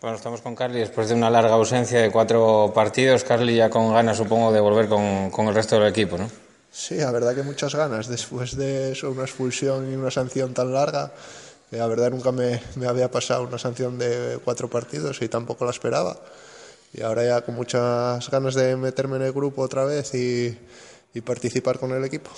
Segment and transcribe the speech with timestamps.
[0.00, 3.24] Bueno, estamos con Carly después de una larga ausencia de cuatro partidos.
[3.24, 6.30] Carly ya con ganas, supongo, de volver con, con el resto del equipo, ¿no?
[6.70, 8.06] Sí, la verdad que muchas ganas.
[8.06, 11.12] Después de eso, una expulsión y una sanción tan larga,
[11.70, 15.64] que la verdad nunca me, me había pasado una sanción de cuatro partidos y tampoco
[15.64, 16.18] la esperaba.
[16.92, 20.56] Y ahora ya con muchas ganas de meterme en el grupo otra vez y,
[21.14, 22.30] y participar con el equipo.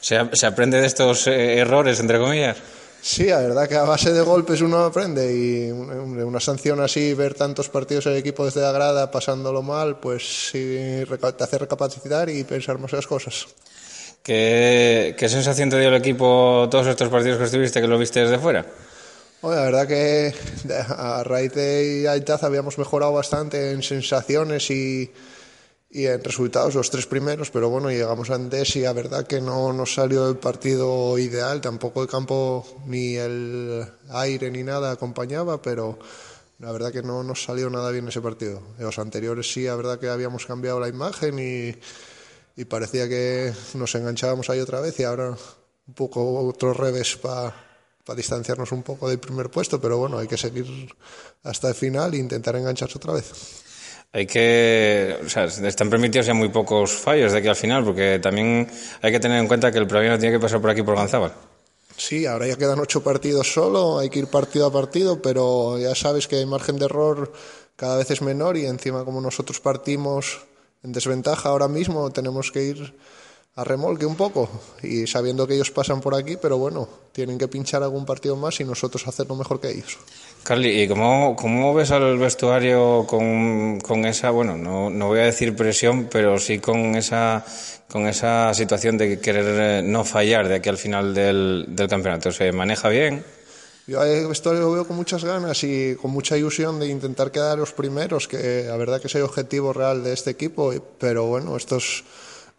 [0.00, 2.56] ¿Se, ¿Se, aprende de estos eh, errores, entre comillas?
[3.00, 7.34] Sí, la verdad que a base de golpes uno aprende y una sanción así, ver
[7.34, 12.28] tantos partidos en el equipo desde la grada pasándolo mal, pues sí, te hace recapacitar
[12.28, 13.46] y pensar más las cosas.
[14.22, 18.20] ¿Qué, ¿Qué, sensación te dio el equipo todos estos partidos que estuviste, que lo viste
[18.20, 18.66] desde fuera?
[19.40, 20.34] Bueno, la verdad que
[20.88, 25.10] a raíz de Aitaz habíamos mejorado bastante en sensaciones y,
[25.90, 29.40] y en resultados los tres primeros, pero bueno, llegamos a Andes y la verdad que
[29.40, 35.62] no nos salió el partido ideal, tampoco el campo ni el aire ni nada acompañaba,
[35.62, 35.98] pero
[36.58, 38.60] la verdad que no nos salió nada bien ese partido.
[38.78, 44.50] Los anteriores sí, la verdad que habíamos cambiado la imagen y, parecía que nos enganchábamos
[44.50, 47.54] ahí otra vez y ahora un poco otro revés para
[48.04, 50.66] pa distanciarnos un poco del primer puesto, pero bueno, hay que seguir
[51.44, 53.67] hasta el final e intentar engancharse otra vez
[54.12, 58.18] hay que, o sea, están permitidos ya muy pocos fallos de aquí al final, porque
[58.18, 58.68] también
[59.02, 61.32] hay que tener en cuenta que el no tiene que pasar por aquí por Ganzábal.
[61.96, 65.94] Sí, ahora ya quedan ocho partidos solo, hay que ir partido a partido, pero ya
[65.94, 67.32] sabes que el margen de error
[67.76, 70.40] cada vez es menor y encima como nosotros partimos
[70.82, 72.94] en desventaja ahora mismo, tenemos que ir
[73.54, 74.48] a remolque un poco
[74.82, 78.60] y sabiendo que ellos pasan por aquí, pero bueno, tienen que pinchar algún partido más
[78.60, 79.98] y nosotros hacerlo mejor que ellos.
[80.44, 85.24] Carly, ¿y cómo, cómo ves al vestuario con, con esa, bueno, no, no, voy a
[85.24, 87.44] decir presión, pero sí con esa,
[87.88, 92.30] con esa situación de querer eh, no fallar de aquí al final del, del campeonato?
[92.30, 93.24] ¿Se maneja bien?
[93.88, 97.58] Yo el vestuario lo veo con muchas ganas y con mucha ilusión de intentar quedar
[97.58, 101.56] los primeros, que la verdad que es el objetivo real de este equipo, pero bueno,
[101.56, 102.04] estos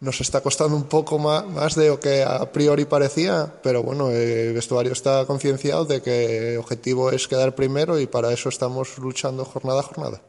[0.00, 4.54] nos está costando un poco más, de lo que a priori parecía, pero bueno, el
[4.54, 9.44] vestuario está concienciado de que el objetivo es quedar primero y para eso estamos luchando
[9.44, 10.20] jornada a jornada.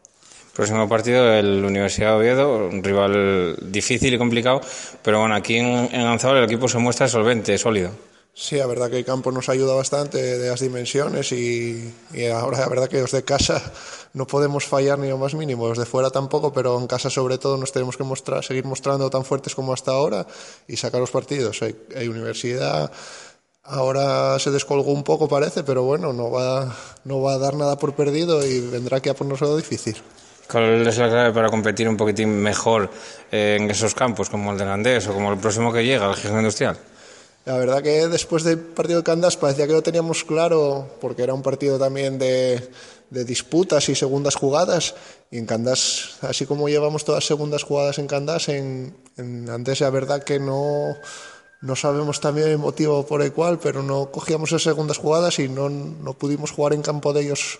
[0.53, 4.59] Próximo partido, el Universidad de Oviedo, un rival difícil y complicado,
[5.01, 7.91] pero bueno, aquí en, en el equipo se muestra solvente, sólido.
[8.33, 11.93] Sí, la verdad que el campo nos ayuda bastante de las dimensiones y,
[12.33, 13.61] ahora la verdad que los de casa
[14.13, 17.37] no podemos fallar ni lo más mínimo, los de fuera tampoco, pero en casa sobre
[17.37, 20.25] todo nos tenemos que mostrar, seguir mostrando tan fuertes como hasta ahora
[20.67, 21.61] y sacar los partidos.
[21.61, 22.89] Hay, universidad,
[23.63, 27.77] ahora se descolgó un poco parece, pero bueno, no va, no va a dar nada
[27.77, 29.97] por perdido y vendrá que a ponernos difícil.
[30.49, 32.89] ¿Cuál es la clave para competir un poquitín mejor
[33.29, 36.37] en esos campos, como el de Landés o como el próximo que llega, el Gijón
[36.39, 36.77] Industrial?
[37.45, 41.33] La verdad que después del partido de Candas parecía que lo teníamos claro, porque era
[41.33, 42.69] un partido también de,
[43.09, 44.93] de disputas y segundas jugadas.
[45.31, 49.89] Y en Candas, así como llevamos todas segundas jugadas en Candas, en, en antes la
[49.89, 50.95] verdad que no,
[51.61, 55.49] no sabemos también el motivo por el cual, pero no cogíamos esas segundas jugadas y
[55.49, 57.59] no, no pudimos jugar en campo de ellos,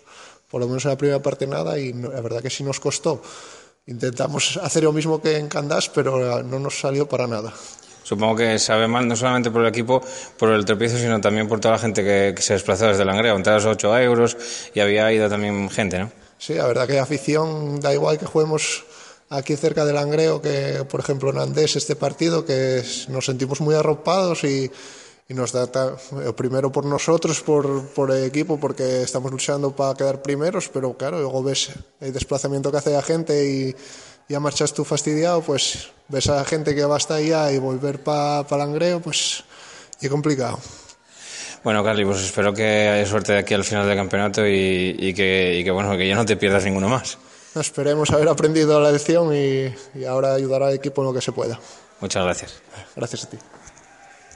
[0.50, 2.80] por lo menos en la primera parte nada, y no, la verdad que sí nos
[2.80, 3.22] costó.
[3.88, 7.52] Intentamos hacer lo mismo que en Candas, pero no nos salió para nada.
[8.04, 10.02] Supongo que sabe mal no solamente por el equipo,
[10.38, 13.36] por el tropiezo, sino también por toda la gente que, que se desplazó desde Langreo.
[13.36, 14.38] Entradas 8 euros
[14.74, 16.12] y había ido también gente, ¿no?
[16.38, 18.84] Sí, la verdad que afición da igual que juguemos
[19.30, 23.76] aquí cerca de Langreo que, por ejemplo, en Andés este partido, que nos sentimos muy
[23.76, 24.70] arropados y,
[25.30, 25.70] y nos da
[26.36, 31.20] primero por nosotros, por, por el equipo, porque estamos luchando para quedar primeros, pero claro,
[31.20, 31.70] luego ves
[32.02, 33.76] el desplazamiento que hace la gente y
[34.30, 38.04] ya marchas tú fastidiado, pues ves a la gente que va hasta allá y volver
[38.04, 39.44] para pa Langreo, pues
[40.00, 40.60] es complicado.
[41.64, 45.14] Bueno, Carly, pues espero que haya suerte de aquí al final del campeonato y, y,
[45.14, 47.18] que, y que, bueno, que ya no te pierdas ninguno más.
[47.54, 51.32] Esperemos haber aprendido la lección y, y ahora ayudar al equipo en lo que se
[51.32, 51.60] pueda.
[52.00, 52.62] Muchas gracias.
[52.96, 53.38] Gracias a ti.